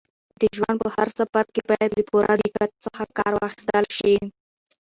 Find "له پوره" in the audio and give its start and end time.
1.97-2.33